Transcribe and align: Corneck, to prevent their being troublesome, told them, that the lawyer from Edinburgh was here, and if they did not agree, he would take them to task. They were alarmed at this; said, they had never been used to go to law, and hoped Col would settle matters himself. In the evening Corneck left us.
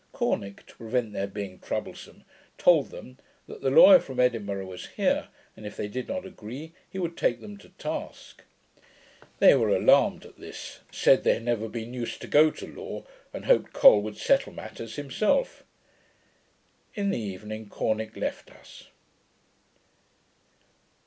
Corneck, 0.13 0.65
to 0.65 0.75
prevent 0.77 1.13
their 1.13 1.27
being 1.27 1.59
troublesome, 1.59 2.23
told 2.57 2.89
them, 2.89 3.19
that 3.47 3.61
the 3.61 3.69
lawyer 3.69 3.99
from 3.99 4.19
Edinburgh 4.19 4.65
was 4.65 4.87
here, 4.87 5.27
and 5.55 5.63
if 5.63 5.77
they 5.77 5.87
did 5.87 6.07
not 6.07 6.25
agree, 6.25 6.73
he 6.89 6.97
would 6.97 7.15
take 7.15 7.39
them 7.39 7.55
to 7.59 7.69
task. 7.77 8.41
They 9.37 9.53
were 9.53 9.69
alarmed 9.69 10.25
at 10.25 10.39
this; 10.39 10.79
said, 10.91 11.23
they 11.23 11.33
had 11.35 11.43
never 11.43 11.69
been 11.69 11.93
used 11.93 12.19
to 12.21 12.27
go 12.27 12.49
to 12.49 12.65
law, 12.65 13.03
and 13.31 13.45
hoped 13.45 13.73
Col 13.73 14.01
would 14.01 14.17
settle 14.17 14.53
matters 14.53 14.95
himself. 14.95 15.63
In 16.95 17.11
the 17.11 17.19
evening 17.19 17.69
Corneck 17.69 18.17
left 18.17 18.49
us. 18.49 18.85